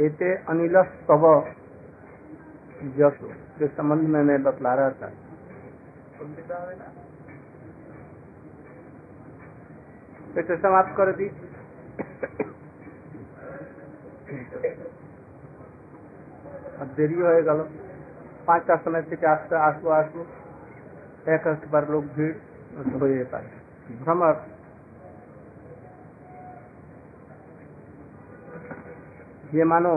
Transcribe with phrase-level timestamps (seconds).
[0.00, 1.22] एते अनिल स्तव
[2.96, 5.08] जसो के संबंध में मैं बतला रहा था।
[10.36, 11.28] तो समाप्त कर दी।
[16.76, 17.64] अब देरी होएगा लो
[18.46, 20.20] पाँच का समय से आसपास आसू आसू।
[21.28, 22.34] एक बार लोग भीड़
[22.76, 23.46] हो पाए
[24.04, 24.34] भ्रमर।
[29.56, 29.94] ये मानो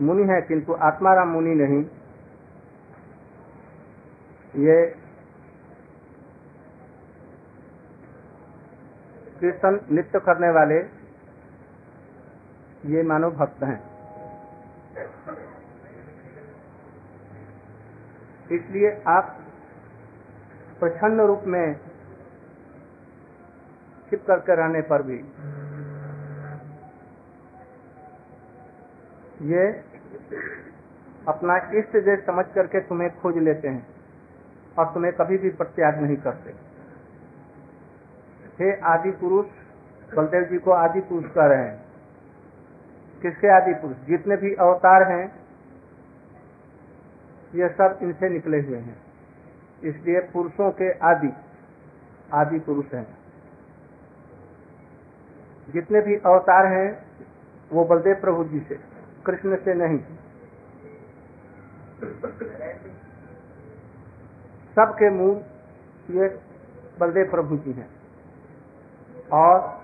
[0.00, 1.82] मुनि है, किंतु आत्माराम मुनि नहीं।
[4.54, 4.76] ये
[9.40, 10.78] कीर्तन नृत्य करने वाले
[12.86, 13.80] ये मानो भक्त हैं।
[18.50, 19.36] इसलिए आप
[20.80, 21.66] प्रसन्न रूप में
[24.10, 25.18] छिप करके रहने पर भी
[29.42, 29.84] ये
[31.28, 33.86] अपना इष्ट देश समझ करके तुम्हें खोज लेते हैं
[34.78, 36.50] और तुम्हें कभी भी प्रत्याग नहीं करते।
[38.60, 39.46] हे आदि पुरुष,
[40.16, 41.84] बलदेव जी को आदि पुरुष कह रहे हैं।
[43.22, 43.96] किसके आदि पुरुष?
[43.96, 45.36] जितने भी अवतार हैं,
[47.54, 48.96] ये सब इनसे निकले हुए हैं।
[49.84, 51.32] इसलिए पुरुषों के आदि
[52.32, 53.18] आदि पुरुष हैं।
[55.72, 57.06] जितने भी अवतार हैं,
[57.72, 58.95] वो बलदेव प्रभु जी से।
[59.26, 59.98] कृष्ण से नहीं।
[64.74, 65.36] सबके मूल
[66.10, 66.28] ये
[67.00, 67.88] बलदेव प्रभु जी हैं।
[69.32, 69.80] और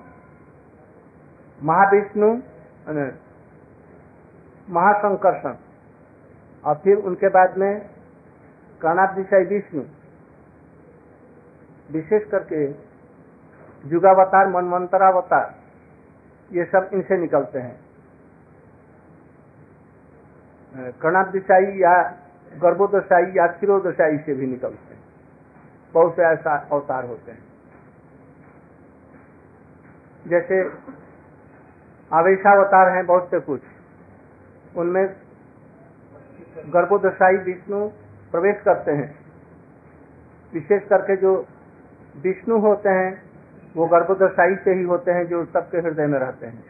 [1.63, 2.29] महाविष्णु
[4.71, 5.55] महाशंकर्षण
[6.65, 7.81] और फिर उनके बाद में
[8.81, 9.83] कर्णाधिशय विष्णु।
[11.91, 12.65] विशेष करके
[13.85, 15.55] युगावतार, मनवंतरावतार,
[16.53, 17.92] ये सब इनसे निकलते हैं।
[20.77, 22.19] कर्णादिशाई या
[22.63, 25.03] गर्भोदशाई या क्षीरोदशाई से भी निकलते हैं।
[25.95, 27.39] बहुत से ऐसा अवतार होते हैं।
[30.27, 30.71] जैसे
[32.13, 33.61] आवेशावतार हैं बहुत से कुछ।
[34.77, 35.17] उनमें
[36.59, 37.89] गर्भोदशाई विष्णु
[38.31, 39.19] प्रवेश करते हैं।
[40.55, 41.47] विशेष करके जो
[42.23, 43.23] विष्णु होते हैं,
[43.77, 46.65] वो गर्भोदशाई से ही होते हैं, जो सबके हृदय में रहते हैं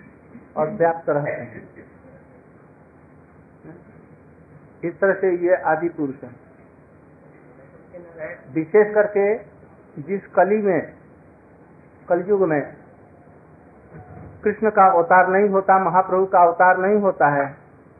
[0.57, 1.82] और व्याप्त रहते हैं।
[4.85, 6.31] इस तरह से ये आदि पुरुष है।
[8.55, 9.35] विशेष करके
[10.03, 10.93] जिस कली में,
[12.09, 12.63] कलयुग में
[14.45, 17.45] कृष्ण का अवतार नहीं होता, महाप्रभु का अवतार नहीं होता है,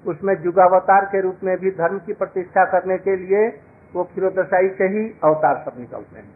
[0.05, 3.47] उसमें युगावतार के रूप में भी धर्म की प्रतिष्ठा करने के लिए
[3.95, 6.31] वो क्षीरोदशाई से ही अवतार सब निकलते हैं।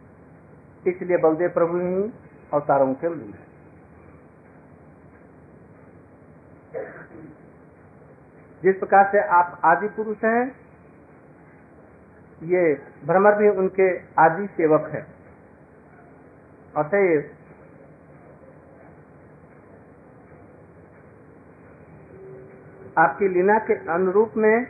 [0.87, 2.11] इसलिए बलदेव प्रभु ही
[2.53, 3.46] अवतारों के मूल है।
[8.67, 10.55] जिस प्रकार से आप आदि पुरुष हैं,
[12.43, 12.63] ये
[13.05, 15.01] भ्रमर भी उनके आदि सेवक है।
[16.77, 17.29] अतएव,
[22.97, 24.67] आपकी लीला के अनुरूप में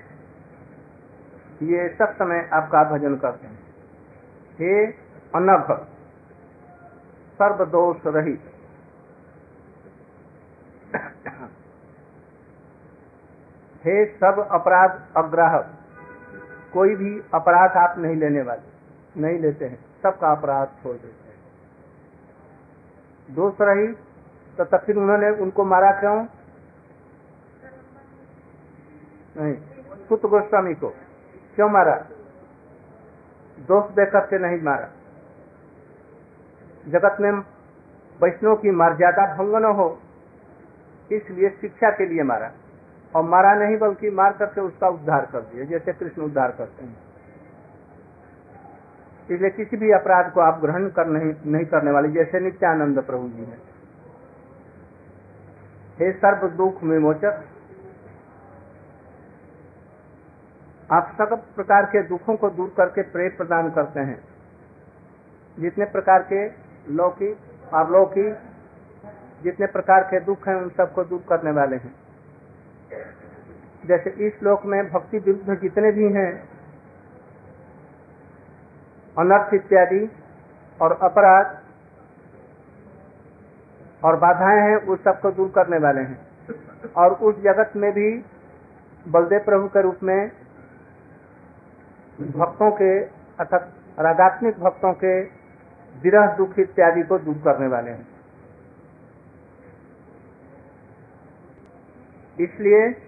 [1.63, 3.59] ये सब समय आपका भजन करते हैं।
[4.59, 4.85] हे
[5.35, 5.71] अनघ,
[7.39, 8.41] सर्वदोष रहित।
[13.83, 15.67] हे सब अपराध अग्राहक,
[16.73, 21.35] कोई भी अपराध आप नहीं लेने वाले, नहीं लेते हैं, सबका अपराध छोड़ देते हैं।
[23.29, 23.87] दोष रही
[24.57, 26.25] तो तब फिर उन्होंने उनको मारा क्यों?
[29.35, 29.53] नहीं
[30.07, 30.89] सुत गोस्वामी को
[31.55, 31.95] क्यों मारा?
[33.67, 34.87] दोष देकर के नहीं मारा।
[36.87, 37.31] जगत में
[38.19, 39.87] वैष्णव की मर्यादा भंग न हो,
[41.11, 42.51] इसलिए शिक्षा के लिए मारा।
[43.17, 46.95] और मारा नहीं बल्कि मार करके उसका उद्धार कर दिया जैसे कृष्ण उद्धार करते हैं।
[49.29, 53.29] इसलिए किसी भी अपराध को आप ग्रहण कर नहीं, नहीं करने वाले जैसे नित्यानंद प्रभु
[53.29, 53.61] जी हैं।
[55.99, 57.43] हे सर्व दुख विमोचक
[60.91, 64.19] आप सब प्रकार के दुखों को दूर करके प्रेम प्रदान करते हैं।
[65.57, 66.47] जितने प्रकार के
[66.93, 68.37] लौकिक अवलौकिक
[69.43, 72.06] जितने प्रकार के दुख हैं उन सबको दूर करने वाले हैं।
[73.87, 76.49] जैसे इस श्लोक में भक्ति विरुद्ध जितने भी हैं,
[79.17, 80.11] अनर्थ इत्यादि
[80.81, 81.57] और अपराध
[84.05, 86.27] और बाधाएँ हैं, उस सबको दूर करने वाले हैं।
[86.97, 88.25] और उस जगत में भी
[89.07, 90.31] बलदेव प्रभु के रूप में
[92.21, 92.99] भक्तों के,
[93.39, 95.21] अर्थात रागात्मिक भक्तों के
[96.01, 98.07] विरह, दुख इत्यादि को दूर करने वाले हैं।
[102.39, 103.06] इसलिए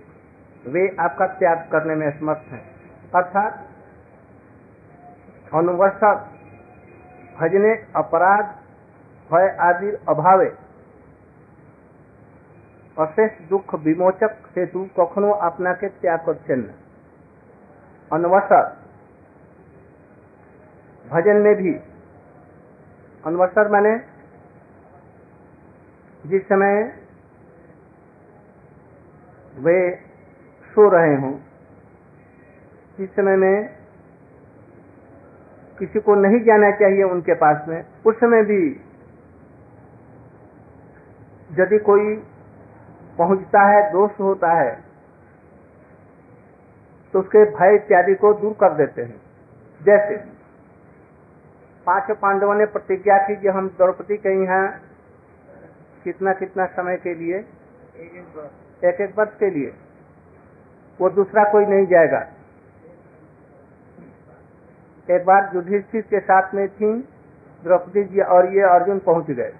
[0.65, 2.65] वे आपका त्याग करने में समर्थ हैं
[3.15, 3.65] अर्थात
[5.53, 6.13] अनुवर्षा
[7.37, 8.47] भजने अपराध
[9.31, 10.51] भय आदि अभावे
[12.97, 14.25] અશેષ દુઃખ વિમોચક
[14.57, 16.57] હેતુ કખનો આપના કે ત્યાગ કરશે
[18.11, 18.65] अनवसर
[21.05, 21.73] भजन में भी
[23.25, 23.95] अनवसर माने
[26.25, 26.77] जिस समय
[29.59, 29.79] वे
[30.72, 31.32] सो रहे हों।
[32.98, 33.70] जिस समय में
[35.80, 38.62] किसी को नहीं जाना चाहिए उनके पास में। उस समय भी
[41.52, 42.16] यदि कोई
[43.18, 44.72] पहुँचता है दोष होता है
[47.14, 49.22] तो उसके भय इत्यादि को दूर कर देते हैं।
[49.82, 50.18] जैसे
[51.88, 54.66] पाँच पांडवों ने प्रतिज्ञा की कि हम द्रौपदी के यहाँ
[56.04, 57.38] कितना कितना समय के लिए
[58.82, 59.72] एक एक वर्ष के लिए।
[61.02, 62.28] वो दूसरा कोई नहीं जाएगा।
[65.10, 66.94] एक बार युधिष्ठिर के साथ में थी,
[67.64, 69.54] द्रौपदी जी और ये अर्जुन पहुँच गए।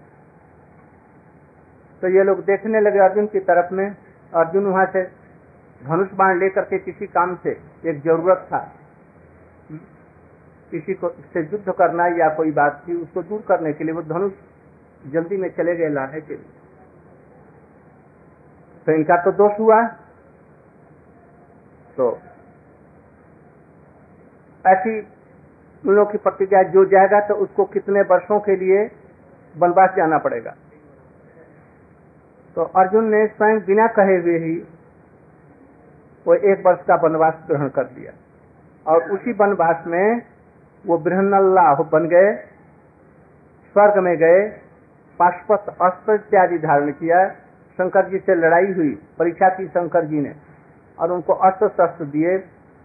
[2.02, 3.96] तो ये लोग देखने लगे अर्जुन की तरफ़ में।
[4.36, 5.04] अर्जुन वहाँ से
[5.86, 8.72] धनुष बाण लेकर के किसी काम से, एक ज़रूरत था।
[10.72, 14.02] किसी को से युद्ध करना या कोई बात थी, उसको दूर करने के लिए वो
[14.02, 14.32] धनुष
[15.08, 16.46] जल्दी में चले गए लाने के लिए।
[18.86, 19.99] तो इनका तो दोष हुआ।
[22.00, 22.08] तो
[24.66, 25.00] ऐसी
[25.84, 28.84] लोगों की प्रतिज्ञा जो जाएगा तो उसको कितने वर्षों के लिए
[29.58, 30.56] वनवास जाना पड़ेगा?
[32.56, 34.56] तो अर्जुन ने स्वयं बिना कहे हुए ही
[36.26, 38.12] वो एक वर्ष का वनवास ग्रहण कर लिया।
[38.86, 40.22] और उसी वनवास में
[40.86, 42.36] वो बृहन्नल्लाह बन गए,
[43.76, 44.42] स्वर्ग में गए
[45.20, 47.30] पाशुपत अस्त्र इत्यादि धारण किया।
[47.80, 50.49] शंकर जी से लड़ाई हुई, परीक्षा की शंकर जी ने।
[51.00, 52.36] और उनको अस्त्र शस्त्र दिए,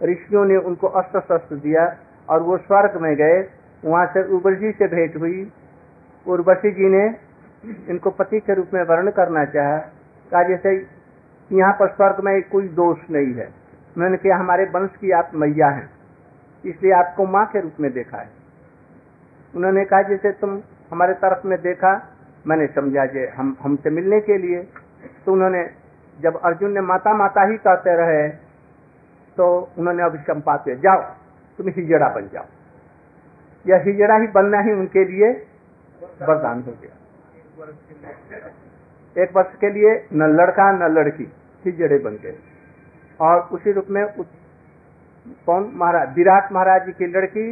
[0.01, 1.85] ऋषियों ने उनको अस्त्र शस्त्र दिया
[2.27, 3.37] और वो स्वर्ग में गए।
[3.83, 5.51] वहाँ से उर्वशी से भेंट हुई।
[6.25, 7.05] उर्वशी जी ने
[7.89, 9.77] इनको पति के रूप में वर्ण करना चाहा।
[10.31, 10.75] कहा जैसे
[11.51, 13.47] यहाँ पर स्वर्ग में कोई दोष नहीं है।
[13.95, 15.89] उन्होंने कहा, हमारे वंश की आप मैया हैं,
[16.63, 18.29] इसलिए आपको माँ के रूप में देखा है।
[19.53, 20.59] उन्होंने कहा, जैसे तुम
[20.91, 21.91] हमारे तरफ़ में देखा,
[22.45, 24.61] मैंने समझा, जे हम, हमसे मिलने के लिए।
[25.25, 25.63] तो उन्होंने
[26.19, 28.27] जब अर्जुन ने माता माता ही कहते रहे
[29.37, 29.45] तो
[29.77, 31.01] उन्होंने अभिशंपा दिया जाओ,
[31.59, 32.45] तुम हिजड़ा बन जाओ।
[33.65, 35.31] यह हिजड़ा ही बनना ही उनके लिए
[36.21, 36.93] वरदान हो गया।
[39.15, 41.27] एक वर्ष के लिए न लड़का, न लड़की,
[41.65, 42.37] हिजड़े बन गए।
[43.19, 44.05] और उसी रूप में
[45.45, 45.71] कौन?
[45.75, 47.51] महाराज, विराट महाराज जी की लड़की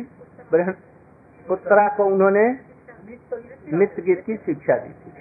[1.46, 2.46] उत्तरा को उन्होंने
[3.74, 5.12] नित्य गीत की शिक्षा दी थी।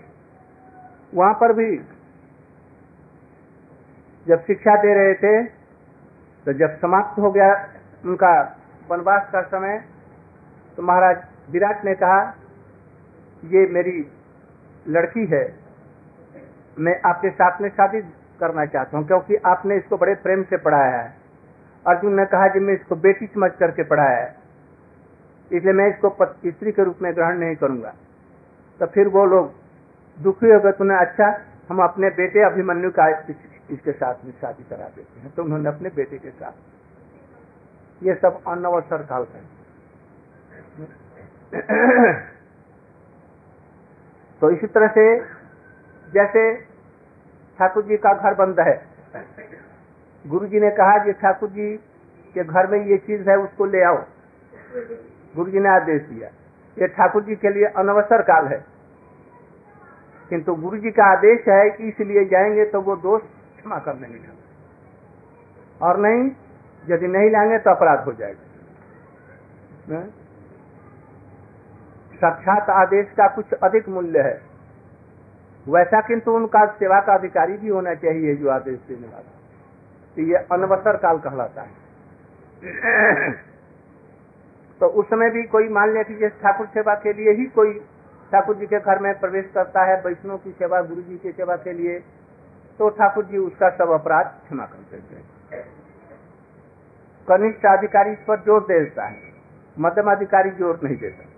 [1.14, 1.76] वहाँ पर भी
[4.26, 5.42] जब शिक्षा दे रहे थे
[6.46, 7.52] तो जब समाप्त हो गया
[8.04, 8.32] उनका
[8.88, 9.78] वनवास का समय
[10.78, 11.16] तो महाराज
[11.50, 12.20] विराट ने कहा,
[13.42, 13.98] ये मेरी
[14.86, 15.42] लड़की है,
[16.76, 18.00] मैं आपके साथ में शादी
[18.40, 21.12] करना चाहता हूँ, क्योंकि आपने इसको बड़े प्रेम से पढ़ाया है।
[21.84, 24.34] अर्जुन ने कहा कि मैं इसको बेटी समझ करके पढ़ाया है,
[25.50, 27.94] इसलिए मैं इसको स्त्री के रूप में ग्रहण नहीं करूँगा।
[28.80, 29.52] तो फिर वो लोग
[30.18, 31.26] दुखी हो गए तुमने अच्छा
[31.70, 33.08] हम अपने बेटे अभिमन्यु का
[33.72, 36.52] इसके साथ में शादी करा देते हैं। तो उन्होंने अपने बेटे के साथ।
[38.02, 39.42] ये सब अनवसर काल है।
[44.40, 45.04] तो इसी तरह से
[46.12, 46.54] जैसे
[47.58, 48.74] ठाकुर जी का घर बंद है
[50.24, 51.76] गुरु जी ने कहा कि ठाकुर जी
[52.34, 53.96] के घर में ये चीज़ है, उसको ले आओ।
[55.36, 56.28] गुरु जी ने आदेश दिया।
[56.76, 58.64] ये ठाकुर जी के लिए अनवसर काल है।
[60.30, 63.22] किंतु गुरु जी का आदेश है कि इसलिए जाएँगे तो वो दोष
[63.62, 64.18] क्षमा कर देंगे
[65.82, 66.30] और नहीं,
[66.88, 70.00] यदि नहीं लाएँगे तो अपराध हो जाएगा।
[72.14, 74.40] साक्षात आदेश का कुछ अधिक मूल्य है।
[75.66, 79.30] वैसा किंतु उनका सेवा का अधिकारी भी होना चाहिए जो आदेश देने वाला
[80.16, 81.72] तो ये अनवसर काल कहलाता है।
[84.80, 87.72] तो उस समय भी कोई मान लिया कि जैसे ठाकुर सेवा के लिए ही कोई
[88.32, 91.56] ठाकुर जी के घर में प्रवेश करता है, वैष्णव की सेवा, गुरु जी की सेवा
[91.56, 91.98] के लिए
[92.82, 95.64] तो ठाकुर जी उसका सब अपराध क्षमा कर देते हैं।
[97.28, 99.18] कनिष्ठ अधिकारी इस पर ज़ोर देता है,
[99.76, 101.28] मध्यम अधिकारी ज़ोर नहीं देता।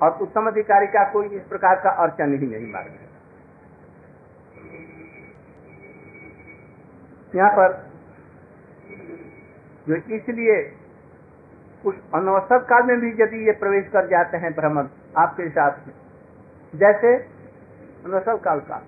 [0.00, 3.08] और उत्तम अधिकारी का कोई इस प्रकार का अर्चन ही नहीं मार है।
[7.34, 7.74] यहाँ पर
[9.86, 10.60] जो इसलिए
[11.84, 16.78] उस अनवसर काल में भी यदि ये प्रवेश कर जाते हैं ब्राह्मण, आपके हिसाब से
[16.78, 18.82] जैसे अनवसर काल का।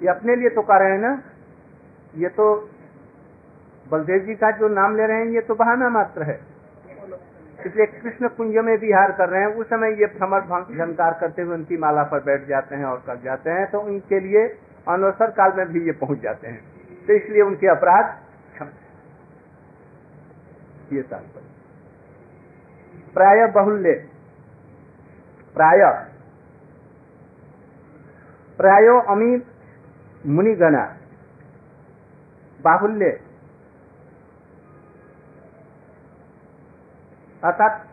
[0.00, 1.22] ये अपने लिए तो कर रहे हैं ना,
[2.14, 2.44] ये तो
[3.86, 6.38] बलदेव जी का जो नाम ले रहे हैं, ये तो बहाना मात्र है।
[7.58, 10.40] इसलिए कृष्ण कुंज में विहार कर रहे हैं। उस समय ये भ्रमर
[10.76, 14.20] झंकार करते हुए उनकी माला पर बैठ जाते हैं और कर जाते हैं। तो उनके
[14.20, 14.46] लिए
[14.86, 16.60] अनवसर काल में भी ये पहुँच जाते हैं।
[17.06, 18.18] तो इसलिए उनके अपराध
[20.92, 21.48] ये तात्पर्य
[23.14, 23.92] प्राय बहुल्य।
[25.56, 25.82] प्राय।
[28.58, 29.36] प्रायो अमी
[30.26, 30.84] मुनिगणा,
[32.60, 33.06] बाहुल्य।
[37.44, 37.86] अर्थात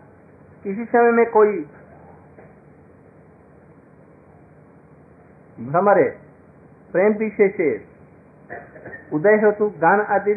[0.64, 1.62] किसी समय में कोई
[5.60, 6.10] भ्रमरे,
[6.92, 7.70] प्रेम विशेषे,
[9.14, 10.34] उदय हेतु गान आदि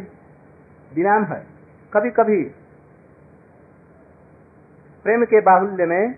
[0.95, 1.47] विराम है।
[1.93, 2.43] कभी कभी
[5.05, 6.13] प्रेम के बाहुल्य में,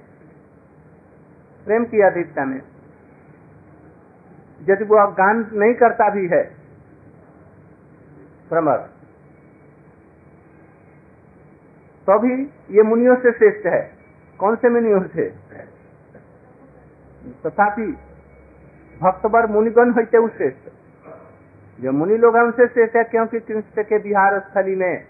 [1.66, 2.60] प्रेम की अधिकता में
[4.70, 6.42] यदि वो गान नहीं करता भी है,
[8.50, 8.76] भ्रमर।
[12.06, 12.32] तो भी
[12.70, 13.80] ये मुनियों से श्रेष्ठ है।
[14.38, 15.28] कौन से मुनियों से?
[17.46, 17.86] तथापि
[19.02, 20.70] भक्तवर मुनिगण होते श्रेष्ठ।
[21.80, 25.04] जो मुनि लोग हैं उनसे श्रेष्ठ है क्योंकि कृष्ण के बिहार स्थली में,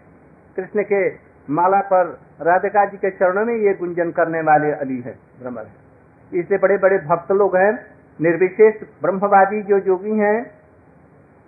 [0.56, 1.08] कृष्ण के
[1.48, 6.58] माला पर राधिका जी के चरणों में ये गुंजन करने वाले अली है, भ्रमर है।
[6.58, 7.91] बड़े बड़े भक्त लोग हैं
[8.22, 10.50] निर्विशेष ब्रह्मवादी जो योगी हैं,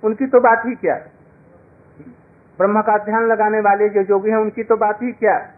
[0.05, 0.95] उनकी तो बात ही क्या?
[2.59, 5.51] ब्रह्म का ध्यान लगाने वाले जो योगी हैं, उनकी तो बात ही क्या?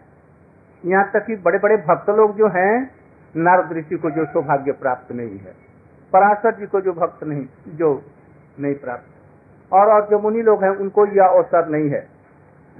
[0.85, 2.91] यहाँ तक कि बड़े बड़े भक्त लोग जो हैं,
[3.35, 5.55] नारद ऋषि को जो सौभाग्य प्राप्त नहीं है,
[6.13, 8.03] पराशर जी को जो भक्त नहीं, जो
[8.59, 9.05] नहीं प्राप्त।
[9.73, 12.07] और और जो मुनि लोग हैं, उनको यह अवसर नहीं है।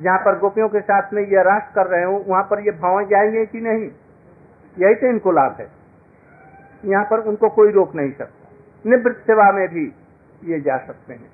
[0.02, 3.04] जहाँ पर गोपियों के साथ में यह राष्ट्र कर रहे हो, वहाँ पर ये भाव
[3.04, 3.92] जाएँगे कि नहीं?
[4.80, 5.77] यही तो इनको लाभ है।
[6.86, 8.50] यहाँ पर उनको कोई रोक नहीं सकता।
[8.86, 9.86] निवृत्त सेवा में भी
[10.44, 11.30] ये जा सकते हैं।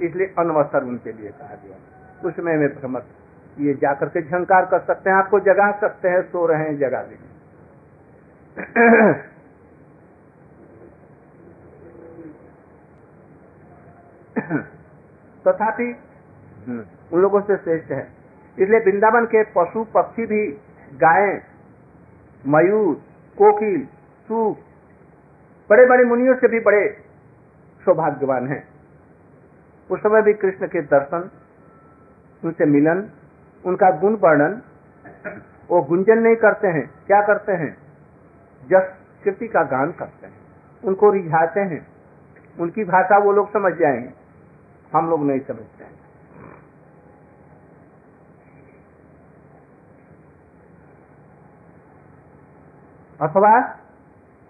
[0.00, 1.76] इसलिए अनवसर उनके लिए कहा गया
[2.28, 3.06] उसमें में भ्रमत
[3.58, 7.02] ये जाकर के झंकार कर सकते हैं आपको जगा सकते हैं सो रहे हैं जगा
[7.02, 7.30] देंगे।
[15.46, 15.96] तथापि
[16.66, 18.08] हम्म, उन लोगों से श्रेष्ठ है।
[18.58, 20.46] इसलिए वृंदावन के पशु पक्षी भी
[20.94, 21.42] गाय
[22.44, 22.94] मयूर
[23.38, 23.88] कोकिल
[24.30, 24.58] सूप
[25.70, 27.04] बड़े बड़े मुनियों से भी बड़े
[27.84, 28.68] सौभाग्यवान हैं।
[29.90, 31.30] उस समय भी कृष्ण के दर्शन,
[32.44, 33.10] उनसे मिलन,
[33.64, 34.62] उनका गुण वर्णन,
[35.68, 37.76] वो गुंजन नहीं करते हैं। क्या करते हैं?
[38.70, 38.94] जस
[39.24, 40.34] कृति का गान करते हैं।
[40.84, 41.86] उनको रिझाते हैं।
[42.60, 44.10] उनकी भाषा वो लोग समझ जाएँगे।
[44.94, 46.00] हम लोग नहीं समझते हैं।
[53.20, 53.79] अथवा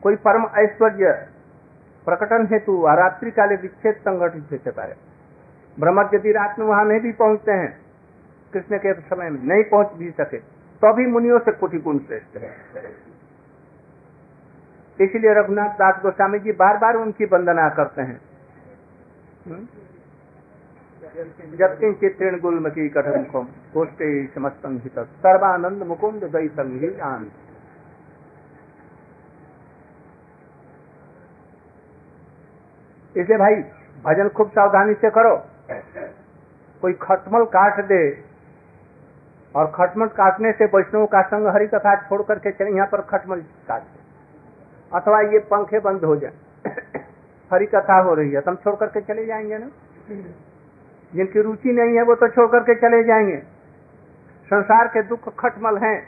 [0.02, 1.12] कोई परम ऐश्वर्य
[2.06, 4.94] प्रकटन हेतु रात्रि काले विच्छेद संगठित होते पाए
[5.76, 7.72] ब्रह्म यदि रात में वहाँ नहीं भी पहुँचते हैं।
[8.52, 10.38] कृष्ण के समय में नहीं पहुँच भी सके।
[10.82, 12.50] तो भी मुनियों से कोटि गुण श्रेष्ठ है।
[14.98, 18.20] इसलिए रघुनाथ दास गोस्वामी जी बार बार उनकी वंदना करते हैं?
[21.52, 23.22] जत्किन चित्रण गुलमकी कठम
[23.74, 27.30] कोष्टे समस्तंग सर्वानंद मुकुंद दई संगी आनंद
[33.16, 33.54] इसलिए भाई
[34.04, 35.36] भजन खूब सावधानी से करो।
[36.82, 38.02] कोई खटमल काट दे
[39.54, 43.40] और खटमल काटने से वैष्णव का संग हरि कथा छोड़ करके चले, यहाँ पर खटमल
[43.68, 43.98] काट दे।
[44.92, 46.32] अथवा ये पंखे बंद हो जाए।
[47.52, 49.68] हरि कथा हो रही है तो हम छोड़ करके चले जाएँगे ना?
[51.12, 53.36] जिनकी रुचि नहीं है वो तो छोड़ करके चले जाएँगे।
[54.50, 55.98] संसार के दुख खटमल हैं।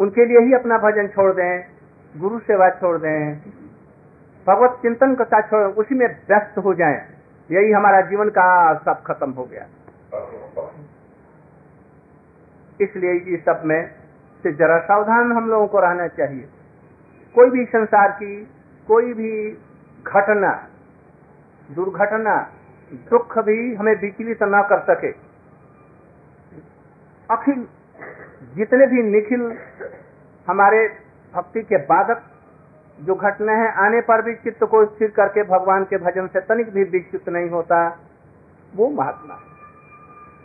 [0.00, 1.64] उनके लिए ही अपना भजन छोड़ दें,
[2.14, 3.57] गुरु सेवा छोड़ दें।
[4.48, 7.06] भगवत चिंतन का छोड़, उसी में व्यस्त हो जाए।
[7.50, 9.66] यही हमारा जीवन का सब खत्म हो गया।
[12.80, 13.90] इसलिए इस सब में
[14.42, 16.48] से जरा सावधान हम लोगों को रहना चाहिए।
[17.34, 18.48] कोई भी संसार की,
[18.88, 19.50] कोई भी
[20.06, 20.68] घटना,
[21.70, 22.36] दुर्घटना,
[23.10, 25.10] दुख भी हमें विचलित न कर सके।
[27.30, 27.66] अखिल
[28.56, 29.58] जितने भी निखिल
[30.48, 30.88] हमारे
[31.34, 32.22] भक्ति के बाधक
[32.98, 36.70] जो घटना है, आने पर भी चित्त को स्थिर करके भगवान के भजन से तनिक
[36.70, 37.78] भी विकसित नहीं होता,
[38.72, 39.38] वो महात्मा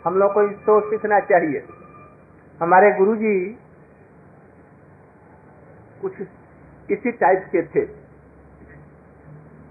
[0.04, 1.64] हम लोग को इसको सीखना चाहिए।
[2.60, 3.34] हमारे गुरुजी
[6.02, 6.20] कुछ
[6.88, 7.82] इसी टाइप के थे,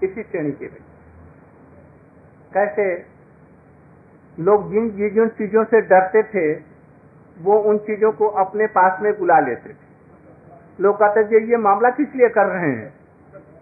[0.02, 0.82] इसी श्रेणी के भी
[2.52, 2.86] कैसे
[4.38, 6.52] लोग जिन जिन चीज़ों से डरते थे,
[7.36, 9.83] वो उन चीज़ों को अपने पास में बुला लेते थे।
[10.80, 12.94] लोग कहते थे ये मामला किस लिए कर रहे हैं?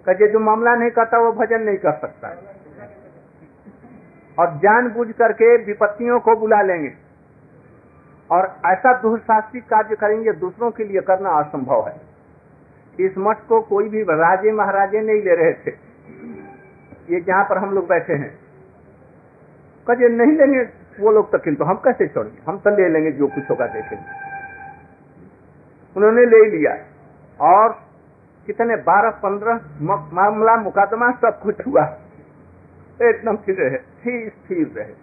[0.07, 2.28] कहे जो मामला नहीं करता, वो भजन नहीं कर सकता।
[4.38, 6.92] और जान बुझ करके विपत्तियों को बुला लेंगे।
[8.31, 12.00] और ऐसा दुशासिक कार्य करेंगे, दूसरों के लिए करना असंभव है।
[13.00, 15.71] इस मठ को कोई भी राजे महाराजे नहीं ले रहे थे।
[17.14, 18.38] ये जहाँ पर हम लोग बैठे हैं।
[19.90, 20.69] कहे नहीं लेंगे
[21.00, 22.38] वो लोग तो हम कैसे छोड़ेंगे?
[22.47, 24.04] हम तो ले लेंगे जो कुछ होगा देखेंगे।
[25.97, 26.92] उन्होंने ले लिया।
[27.41, 27.69] और
[28.47, 29.61] कितने बारह, पंद्रह
[30.12, 31.85] मामला मुकदमा सब कुछ हुआ।
[33.01, 33.79] एकदम स्थिर रहे
[34.29, 34.95] स्थिर रहे।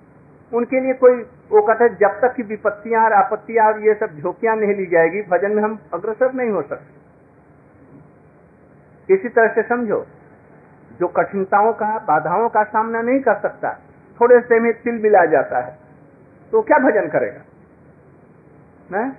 [0.51, 1.15] उनके लिए कोई,
[1.51, 4.85] वो कहते हैं, जब तक की विपत्तियाँ और आपत्तियाँ और ये सब झोंकियाँ नहीं ली
[4.85, 6.97] जाएगी, भजन में हम अग्रसर नहीं हो सकते।
[9.09, 10.05] इसी तरह से समझो,
[10.99, 13.73] जो कठिनताओं का, बाधाओं का सामना नहीं कर सकता,
[14.21, 15.77] थोड़े से में तिल मिला जाता है
[16.53, 17.41] तो क्या भजन करेगा?
[18.91, 19.11] नहीं?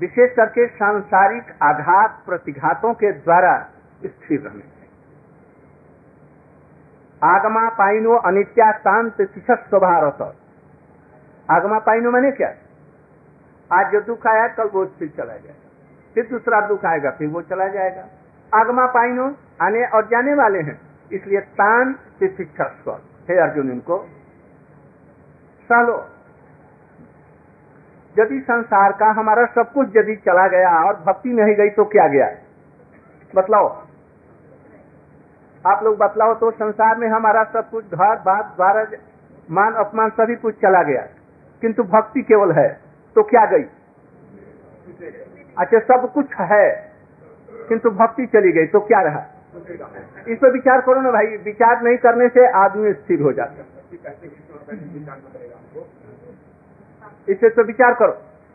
[0.00, 3.68] विशेष करके सांसारिक आघात प्रतिघातों के द्वारा
[4.06, 4.78] स्थिर रहने
[7.22, 10.32] आगमा पाइनो अनित्या शांत शिक्षक स्वभाव
[11.50, 12.54] आगमा पाइनो मैंने क्या?
[13.72, 15.54] आज जो दुख आया, कल वो फिर चला जाएगा।
[16.14, 18.04] फिर दूसरा दुख आएगा, फिर वो चला जाएगा।
[18.54, 19.24] आगमा पाइनो
[19.62, 20.80] आने और जाने वाले हैं,
[21.12, 22.90] इसलिए तान शिक्षा स्व।
[23.28, 23.98] हे अर्जुन, इनको
[25.70, 25.96] चलो
[28.18, 32.06] यदि संसार का हमारा सब कुछ यदि चला गया और भक्ति नहीं गई तो क्या
[32.08, 32.28] गया?
[33.34, 33.68] बतलाओ।
[35.64, 38.86] आप लोग बतलाओ तो संसार में हमारा सब कुछ घर बात द्वारा
[39.48, 41.02] मान, अपमान सभी कुछ चला गया।
[41.62, 42.68] किंतु भक्ति केवल है
[43.16, 43.64] तो क्या गई?
[45.56, 46.66] अच्छा सब कुछ है,
[47.68, 49.24] किंतु भक्ति चली गई तो क्या रहा?
[50.28, 53.62] इस पर विचार करो ना भाई, विचार नहीं करने से आदमी स्थिर हो जाता
[57.28, 58.12] इसे तो विचार करो।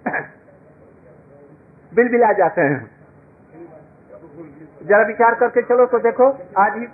[1.96, 2.92] बिल बिल आ जाते हैं।
[4.84, 6.28] जरा विचार करके चलो तो देखो
[6.58, 6.88] आज ही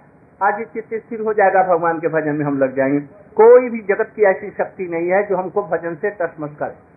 [0.43, 2.99] आज ही चित्त स्थिर हो जाएगा भगवान के भजन में हम लग जाएँगे।
[3.35, 6.89] कोई भी जगत की ऐसी शक्ति नहीं है जो हमको भजन से टसमस करे।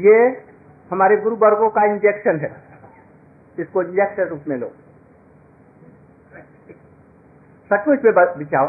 [0.00, 0.44] ये
[0.90, 2.56] हमारे गुरु वर्गो का इंजेक्शन है।
[3.58, 4.72] इसको इंजेक्शन रूप में लो।
[7.72, 8.12] सचमुच में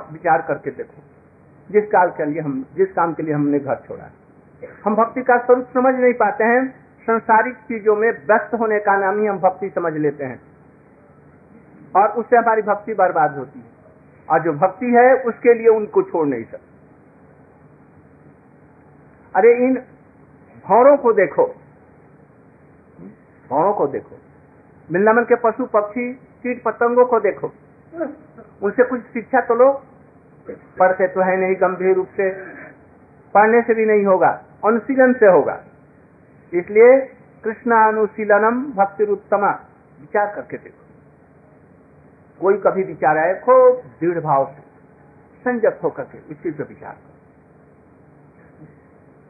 [0.10, 1.04] विचार, करके देखो।
[1.71, 4.04] जिस काल के लिए हम जिस काम के लिए हमने घर छोड़ा
[4.86, 9.19] हम भक्ति का स्वरूप समझ नहीं पाते हैं। संसारिक चीज़ों में व्यस्त होने का नाम
[9.19, 10.41] ही हम भक्ति समझ लेते हैं।
[11.95, 13.65] और उससे हमारी भक्ति बर्बाद होती है।
[14.30, 16.73] और जो भक्ति है, उसके लिए उनको छोड़ नहीं सकते।
[19.36, 19.84] अरे, इन
[20.67, 21.56] भौरों को देखो।
[23.49, 24.17] भौरों को देखो।
[24.91, 27.52] मिलनामन के पशु, पक्षी, कीट पतंगों को देखो।
[28.63, 29.84] उनसे कुछ शिक्षा तो लो।
[30.80, 32.30] पढ़ते तो है नहीं गंभीर रूप से।
[33.34, 35.63] पढ़ने से भी नहीं होगा। अनुशीलन से होगा।
[36.54, 36.97] इसलिए
[37.43, 39.49] कृष्णानुशीलनम भक्ति उत्तमा
[40.02, 40.82] विचार करके देखो।
[42.41, 44.62] कोई कभी विचार आए, खूब दृढ़ भाव से
[45.45, 47.12] संजत होकर के इस चीज़ विचार करो।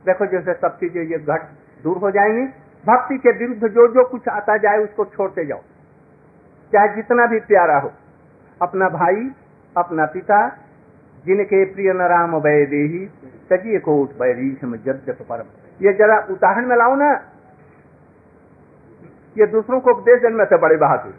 [0.06, 1.41] देखो, जैसे सब चीज़ें ये घट
[1.84, 2.46] दूर हो जाएँगी,
[2.86, 5.60] भक्ति के विरुद्ध जो जो कुछ आता जाए, उसको छोड़ते जाओ।
[6.74, 7.91] चाहे जितना भी प्यारा हो,
[8.62, 9.32] अपना भाई,
[9.78, 10.48] अपना पिता,
[11.26, 13.06] जिनके प्रिय न राम वैदेही
[13.49, 15.45] सजिए कोट बैरीशम जब जप परम।
[15.82, 17.13] ये जरा उदाहरण में लाओ ना।
[19.38, 21.13] ये दूसरों को उपदेश देने में से बड़े बहादुर।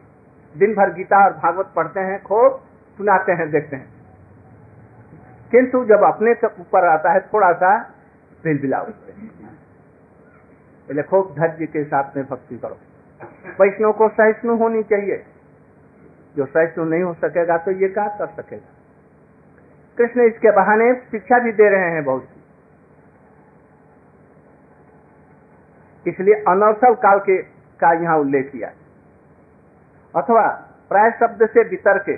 [0.59, 2.61] दिन भर गीता और भागवत पढ़ते हैं, खूब
[2.97, 3.89] सुनाते हैं, देखते हैं।
[5.51, 7.91] किंतु जब अपने से ऊपर आता है थोड़ा सा
[8.45, 8.87] बिल बिलाओ
[10.89, 12.79] पहले खूब धैर्य के साथ में भक्ति करो।
[13.61, 15.25] वैष्णव को सहिष्णु होनी चाहिए।
[16.37, 18.74] जो सहिष्णु नहीं हो सकेगा तो ये क्या कर सकेगा?
[19.99, 22.29] कृष्ण इसके बहाने शिक्षा भी दे रहे हैं बहुत।
[26.07, 27.37] इसलिए अनवसर काल के
[27.81, 28.71] का यहाँ उल्लेख किया
[30.15, 30.47] अथवा
[30.91, 32.09] प्राय शब्द से वितर्क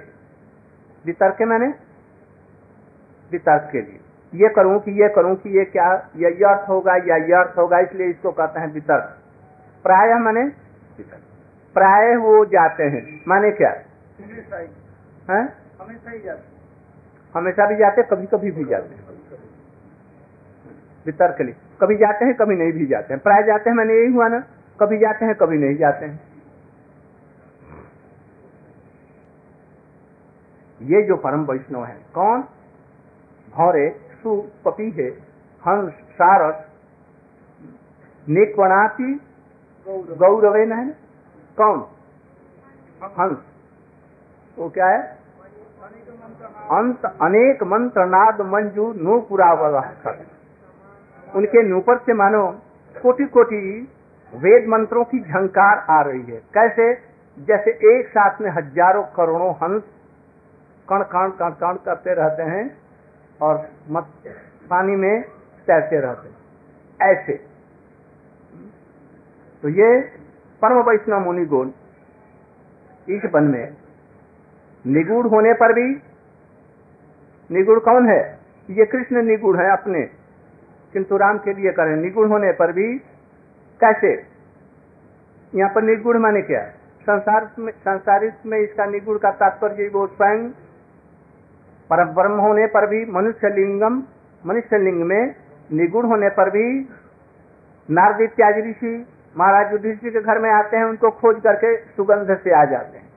[1.05, 1.67] वितर्क मैंने?
[3.31, 4.01] वितर्क के लिए।
[4.33, 5.87] ये करूँ कि ये करूँ कि ये क्या
[6.17, 9.17] ये अर्थ होगा या ये अर्थ होगा इसलिए इसको कहते हैं वितर्क।
[9.85, 10.45] प्राय मैंने?
[11.77, 13.71] प्राय वो जाते हैं। माने क्या?
[15.31, 15.41] है?
[15.81, 16.56] हमेशा ही जाते
[17.35, 19.07] हमेशा भी जाते कभी कभी भी जाते हैं।
[21.07, 24.12] वितर्क लिए कभी जाते हैं, कभी नहीं भी जाते हैं। प्राय जाते हैं, मैंने यही
[24.12, 24.41] हुआ ना।
[24.81, 26.21] कभी जाते हैं, कभी नहीं जाते हैं।
[30.83, 32.45] ये जो परम वैष्णव है, कौन?
[33.51, 34.91] भौरे सु पपी
[35.67, 36.65] हंस, सारस
[38.29, 39.15] नेकवणाती
[39.89, 40.73] गौरवे न?
[40.73, 40.91] है
[41.57, 41.87] कौन?
[43.03, 43.39] हंस।
[44.59, 45.16] वो क्या है?
[46.73, 49.77] अंत अनेक मंत्र नाद मंजू नूपुरावल
[51.29, 52.45] उनके नूपर से मानो
[52.97, 53.59] कोटि कोटि
[54.33, 56.87] वेद मंत्रों की झंकार आ रही है। कैसे?
[57.39, 59.83] जैसे एक साथ में हज़ारों करोड़ों हंस
[60.89, 62.65] कण कण कण कण करते रहते हैं
[63.41, 63.55] और
[63.91, 64.07] मत
[64.71, 65.23] पानी में
[65.69, 67.35] तैरते रहते हैं। ऐसे।
[69.63, 69.89] तो ये
[70.63, 71.71] परम वैष्णव मुनि गुण
[73.09, 73.77] इस वन में
[74.85, 75.87] निगुण होने पर भी
[77.51, 78.39] निगुण कौन है?
[78.71, 80.03] ये कृष्ण निगुण है अपने।
[80.93, 82.99] किंतु राम के लिए करें। निगुण होने पर भी
[83.81, 84.27] कैसे?
[85.55, 86.61] यहाँ पर निर्गुण माने क्या?
[87.03, 90.49] संसार में संसारित में इसका निगुण का तात्पर्य वो स्वयं।
[91.91, 94.03] पर ब्रह्म होने पर भी मनुष्य लिंगम,
[94.47, 95.35] मनुष्य लिंग में
[95.73, 96.89] निगुण होने पर भी
[97.91, 99.07] नारद इत्यादि ऋषि
[99.39, 103.09] महाराज युधिष्ठिर के घर में आते हैं, उनको खोज करके सुगंध से आ जाते हैं।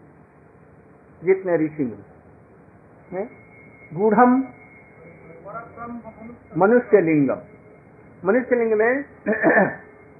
[1.23, 3.29] जितने ऋषि मुनि
[3.91, 4.33] गूढ़म
[6.57, 7.39] मनुष्य लिंगम
[8.23, 9.03] मनुष्य लिंग में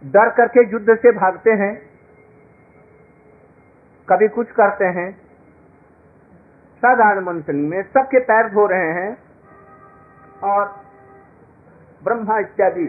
[0.04, 1.74] डर करके युद्ध से भागते हैं,
[4.08, 5.12] कभी कुछ करते हैं।
[6.84, 9.18] साधारण मनुष्य लिंग में सबके पैर धो रहे हैं
[10.44, 10.66] और
[12.02, 12.88] ब्रह्मा इत्यादि।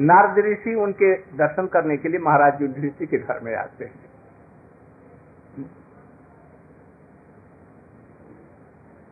[0.00, 4.03] नारद ऋषि उनके दर्शन करने के लिए महाराज युद्ध ऋषि के घर में आते हैं।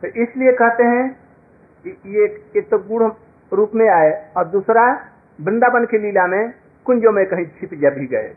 [0.03, 1.03] तो इसलिए कहते हैं
[1.85, 2.23] कि ये
[2.57, 3.11] एक तो गुण
[3.51, 4.83] रूप में आए और दूसरा,
[5.39, 6.53] वृंदावन की लीला में
[6.85, 8.33] कुंजों में कहीं छिप जा भी गए।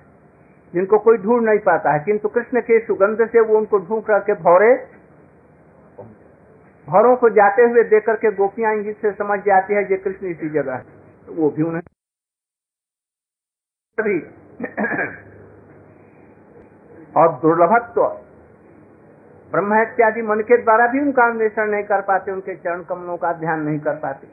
[0.75, 4.35] जिनको कोई ढूंढ नहीं पाता है, किंतु कृष्ण के सुगंध से वो उनको ढूंढ करके
[4.43, 4.75] भौरे,
[6.89, 10.49] भौरों को जाते हुए देख करके गोपियाँ इंगित से समझ जाती है ये कृष्ण इसी
[10.51, 10.83] जगह है।
[11.27, 11.83] तो वो भी उन्हें
[17.17, 18.03] और दुर्लभत्व
[19.53, 23.33] ब्रह्म इत्यादि मन के द्वारा भी उनका अन्वेषण नहीं कर पाते, उनके चरण कमलों का
[23.33, 24.27] ध्यान नहीं कर पाते।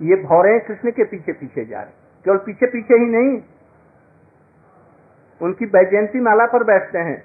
[0.00, 3.40] ये भौरे कृष्ण के पीछे पीछे जा रहे केवल पीछे पीछे ही नहीं,
[5.40, 7.18] उनकी वैजयंती माला पर बैठते हैं।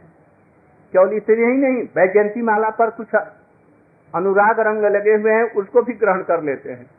[0.94, 3.16] केवल इतने ही नहीं, वैजयंती माला पर कुछ
[4.14, 6.90] अनुराग रंग लगे हुए हैं, उसको भी ग्रहण कर लेते हैं।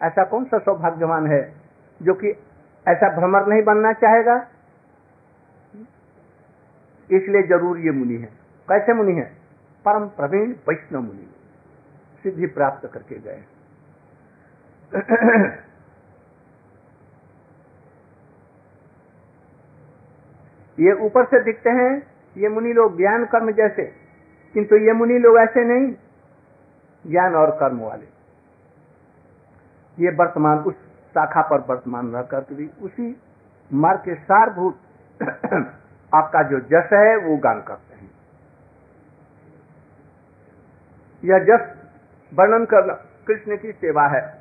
[0.00, 1.42] ऐसा कौन सा सौभाग्यवान है
[2.00, 2.28] जो कि
[2.86, 4.36] ऐसा भ्रमर नहीं बनना चाहेगा?
[7.12, 8.28] इसलिए ज़रूर ये मुनि है।
[8.68, 9.36] कैसे मुनि है?
[9.84, 11.26] परम प्रवीण वैष्णव मुनि।
[12.22, 13.44] सिद्धि प्राप्त करके गए।
[20.80, 22.02] ये ऊपर से दिखते हैं,
[22.36, 23.84] ये मुनि लोग ज्ञान कर्म जैसे।
[24.54, 25.94] किंतु ये मुनि लोग ऐसे नहीं,
[27.10, 28.06] ज्ञान और कर्म वाले।
[29.98, 30.74] ये वर्तमान उस
[31.14, 33.16] शाखा पर वर्तमान रह कर भी उसी
[33.72, 34.78] मार्ग के सारभूत
[36.14, 38.10] आपका जो जस है, वो गान करते हैं।
[41.24, 41.76] यह जस
[42.34, 42.92] वर्णन करना,
[43.26, 44.40] कृष्ण की सेवा है।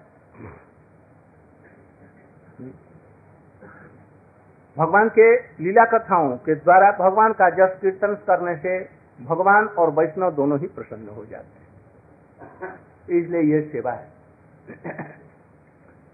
[4.78, 8.90] भगवान के लीला कथाओं के द्वारा भगवान का जस कीर्तन करने से
[9.26, 12.74] भगवान और वैष्णव दोनों ही प्रसन्न हो जाते हैं।
[13.20, 14.08] इसलिए यह सेवा है।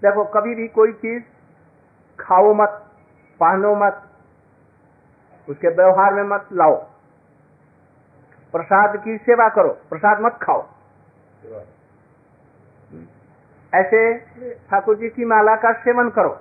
[0.01, 1.23] देखो, कभी भी कोई चीज़
[2.19, 2.69] खाओ मत,
[3.39, 4.01] पहनो मत
[5.49, 6.75] उसके व्यवहार में मत लाओ।
[8.53, 10.67] प्रसाद की सेवा करो, प्रसाद मत खाओ।
[13.73, 14.13] ऐसे
[14.69, 16.39] ठाकुर जी की माला का सेवन करो।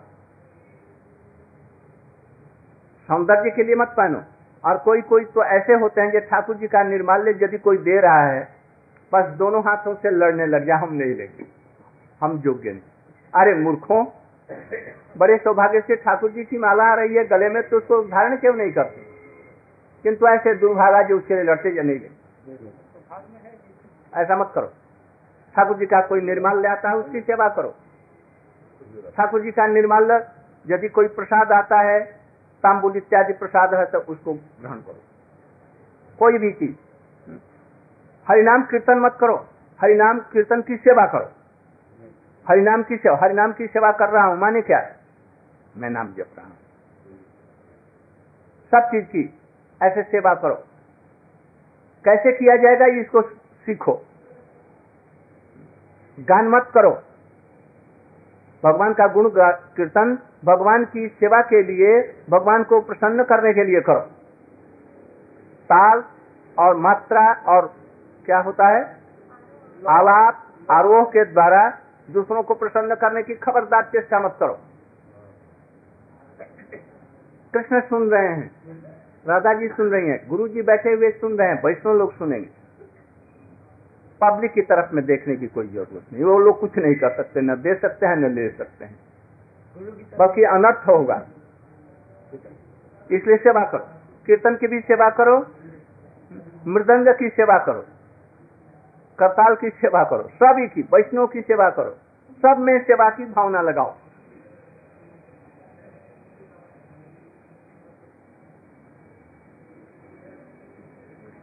[3.08, 4.22] सौंदर्य के लिए मत पहनो।
[4.64, 8.00] और कोई कोई तो ऐसे होते हैं जो ठाकुर जी का निर्माल्य यदि कोई दे
[8.00, 8.48] रहा है,
[9.12, 11.46] बस दोनों हाथों से लड़ने लग जा हम नहीं लेंगे।
[12.20, 12.80] हम योग्य नहीं।
[13.34, 14.04] अरे मूर्खों
[15.18, 18.36] बड़े सौभाग्य से ठाकुर जी की माला आ रही है, गले में तो उसको धारण
[18.36, 19.02] क्यों नहीं करते?
[20.04, 22.00] किंतु ऐसे दुर्भागा जो उसके लिए लड़ते नहीं
[24.16, 24.66] ऐसा मत करो।
[25.54, 27.74] ठाकुर जी का कोई निर्माल ले आता है, उसकी सेवा करो।
[29.16, 30.10] ठाकुर जी का निर्माल
[30.66, 32.00] यदि कोई प्रसाद आता है,
[32.64, 35.00] तांबुल इत्यादि प्रसाद है तो उसको ग्रहण करो।
[36.18, 36.74] कोई भी चीज़।
[38.28, 39.36] हरिनाम कीर्तन मत करो।
[39.80, 41.30] हरिनाम कीर्तन की सेवा करो।
[42.48, 44.78] हरिनाम की सेवा, हरिनाम की सेवा कर रहा हूँ, माने क्या?
[44.78, 44.96] है
[45.76, 46.56] मैं नाम जप रहा हूँ।
[48.70, 49.38] सब चीज़ की
[49.82, 50.54] ऐसे सेवा करो।
[52.04, 53.22] कैसे किया जाएगा इसको
[53.66, 54.04] सीखो।
[56.20, 57.02] गान मत करो।
[58.64, 63.80] भगवान का गुण कीर्तन भगवान की सेवा के लिए, भगवान को प्रसन्न करने के लिए
[63.80, 64.00] करो।
[65.64, 66.04] ताल
[66.58, 67.74] और मात्रा और
[68.26, 68.82] क्या होता है?
[69.88, 71.78] आलाप, आरोह के द्वारा
[72.08, 74.58] दूसरों को प्रसन्न करने की खबरदार चेष्टा मत करो।
[77.54, 78.50] कृष्ण सुन रहे हैं
[79.26, 82.48] राधा जी सुन रही हैं गुरु जी बैठे हुए सुन रहे हैं, वैष्णव लोग सुनेंगे।
[84.20, 87.40] पब्लिक की तरफ़ में देखने की कोई ज़रूरत नहीं, वो लोग कुछ नहीं कर सकते,
[87.40, 88.96] न दे सकते हैं, न ले सकते हैं।
[90.18, 91.16] बाकी अनर्थ होगा।
[93.10, 93.84] इसलिए सेवा करो,
[94.26, 95.36] कीर्तन की भी सेवा करो,
[96.66, 97.84] मृदंग की सेवा करो।
[99.18, 101.96] करताल की सेवा करो, सभी की, वैष्णव की सेवा करो,
[102.42, 103.94] सब में सेवा की भावना लगाओ।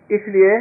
[0.10, 0.58] इसलिए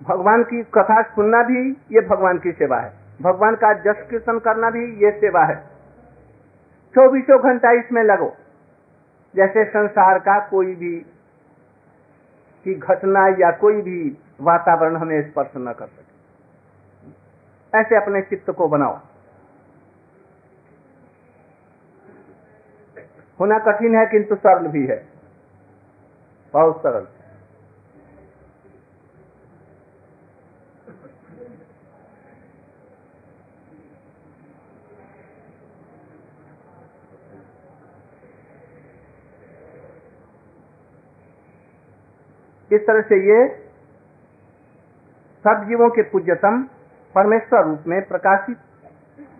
[0.00, 1.60] भगवान की कथा सुनना भी
[1.92, 5.54] ये भगवान की सेवा है। भगवान का जस कीर्तन करना भी ये सेवा है।
[6.94, 8.28] चौबीसों घंटा इसमें लगो,
[9.34, 10.94] जैसे संसार का कोई भी
[12.64, 16.12] की घटना या कोई भी वातावरण हमें स्पर्श न कर सके।
[17.78, 18.98] ऐसे अपने चित्त को बनाओ।
[23.40, 25.08] होना कठिन है, किंतु सरल भी है।
[26.52, 27.06] बहुत सरल।
[42.72, 43.46] इस तरह से ये
[45.44, 46.62] सब जीवों के पूज्यतम
[47.14, 48.58] परमेश्वर रूप में प्रकाशित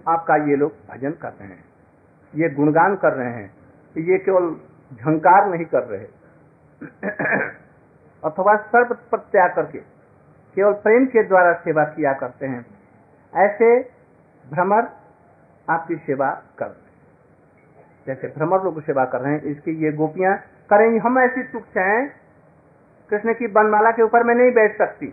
[0.09, 1.65] आपका ये लोग भजन कर रहे हैं,
[2.35, 3.51] ये गुणगान कर रहे हैं,
[3.97, 4.51] ये केवल
[4.93, 6.07] झंकार नहीं कर रहे।
[8.25, 9.79] अथवा सर्व प्रत्याग करके
[10.57, 12.65] केवल प्रेम के द्वारा सेवा किया करते हैं,
[13.33, 13.79] ऐसे
[14.45, 14.89] भ्रमर
[15.69, 16.81] आपकी सेवा कर रहे हैं।
[18.07, 20.37] जैसे भ्रमर लोग सेवा कर रहे हैं, इसकी ये गोपियाँ
[20.71, 22.22] करेंगी, हम ऐसी तुक्ष हैं
[23.13, 25.07] कृष्ण की बनमाला के ऊपर मैं नहीं बैठ सकती।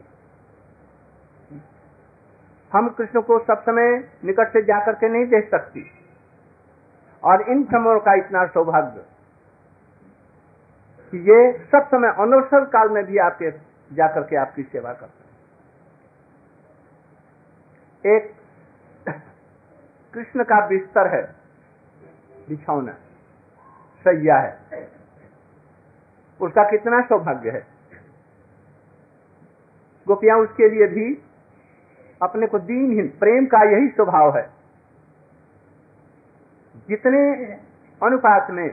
[2.72, 3.88] हम कृष्ण को सब समय
[4.26, 5.82] निकट से जाकर के नहीं देख सकती।
[7.24, 9.02] और इन भ्रमरों का इतना सौभाग्य
[11.14, 11.38] कि ये
[11.72, 13.50] सब समय अनवसर काल में भी आपके
[13.92, 15.24] जाकर के आपकी सेवा करते
[18.04, 18.24] हैं। एक
[20.14, 21.22] कृष्ण का बिस्तर है,
[22.50, 22.94] बिछौना,
[24.06, 24.54] सैया है।
[26.40, 27.79] उसका कितना सौभाग्य है?
[30.10, 31.18] गोपियाँ उसके लिए भी
[32.22, 34.50] अपने को दीनहीन, प्रेम का यही स्वभाव है।
[36.90, 37.22] जितने
[38.02, 38.70] अनुपात में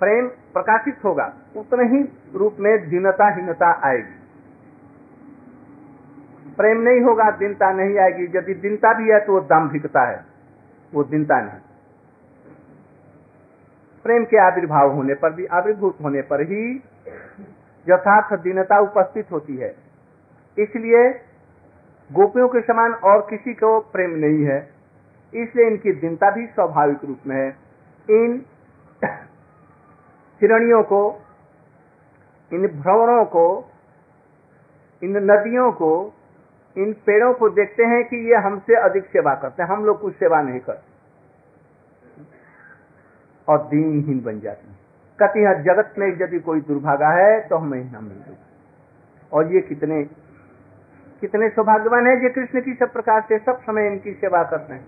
[0.00, 2.02] प्रेम प्रकाशित होगा, उतने ही
[2.34, 4.22] रूप में दीनता हीनता आएगी।
[6.56, 10.24] प्रेम नहीं होगा, दीनता नहीं आएगी। यदि दीनता भी है तो वो दाम्भिकता है।
[10.94, 11.60] वो दीनता नहीं।
[14.04, 16.82] प्रेम के आविर्भाव होने पर भी, आविर्भूत होने पर ही
[17.88, 19.76] यथार्थ दीनता उपस्थित होती है।
[20.58, 21.20] इसलिए
[22.12, 24.70] गोपियों के समान और किसी को प्रेम नहीं है।
[25.34, 27.56] इसलिए इनकी दीनता भी स्वाभाविक रूप में है।
[28.10, 28.46] इन
[30.42, 31.22] हिरणियों को,
[32.52, 33.70] इन भ्रमणों को,
[35.02, 36.14] इन नदियों को,
[36.78, 40.14] इन पेड़ों को देखते हैं कि ये हमसे अधिक सेवा करते हैं। हम लोग कुछ
[40.14, 40.94] सेवा नहीं करते।
[43.48, 44.73] और दीनहीन बन जाती है।
[45.18, 48.36] कहती है, जगत में यदि कोई दुर्भागा है तो हमें ही न मिल
[49.32, 50.02] और ये कितने
[51.22, 54.84] कितने सौभाग्यवान है, ये कृष्ण की सब प्रकार से, सब समय इनकी सेवा करते हैं।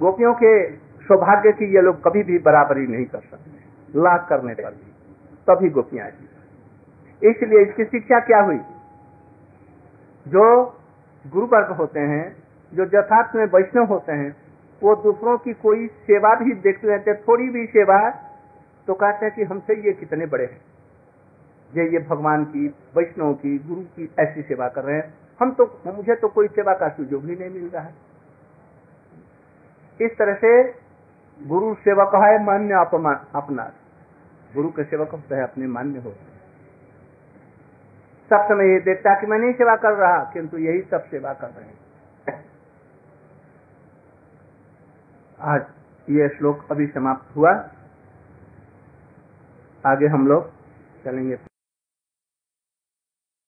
[0.00, 0.52] गोपियों के
[1.06, 4.92] सौभाग्य की ये लोग कभी भी बराबरी नहीं कर सकते। लाख करने पर भी,
[5.48, 6.28] तभी गोपियाँ जी
[7.22, 8.58] इसलिए इसकी शिक्षा क्या हुई?
[10.26, 10.44] जो
[11.24, 12.24] गुरुवर्ग होते हैं,
[12.72, 14.30] जो यथार्थ में वैष्णव होते हैं
[14.82, 17.98] वो दूसरों की कोई सेवा भी देखते रहते थोड़ी भी सेवा
[18.88, 20.60] तो कहते हैं कि हमसे ये कितने बड़े हैं।
[21.72, 22.66] ये ये भगवान की,
[22.96, 26.74] वैष्णव की, गुरु की ऐसी सेवा कर रहे हैं। हम तो मुझे तो कोई सेवा
[26.74, 27.94] का सुजोग ही नहीं मिल रहा है।
[30.00, 30.50] इस तरह से
[31.40, 33.70] गुरु सेवक है मान्य अपमान अपना।
[34.54, 36.10] गुरु के सेवक होते है, अपने मान्य हो।
[38.30, 41.48] सब समय ये देखता कि मैं नहीं सेवा कर रहा, किंतु यही सब सेवा कर
[41.48, 41.81] रहे हैं।
[45.42, 45.62] आज
[46.10, 47.50] ये श्लोक अभी समाप्त हुआ।
[49.86, 50.50] आगे हम लोग
[51.04, 51.36] चलेंगे।